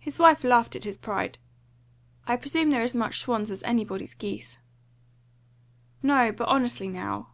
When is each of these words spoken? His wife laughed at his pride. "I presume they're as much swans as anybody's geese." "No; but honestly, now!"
His 0.00 0.18
wife 0.18 0.42
laughed 0.42 0.74
at 0.74 0.82
his 0.82 0.98
pride. 0.98 1.38
"I 2.26 2.34
presume 2.34 2.70
they're 2.70 2.82
as 2.82 2.96
much 2.96 3.20
swans 3.20 3.52
as 3.52 3.62
anybody's 3.62 4.14
geese." 4.14 4.58
"No; 6.02 6.32
but 6.32 6.48
honestly, 6.48 6.88
now!" 6.88 7.28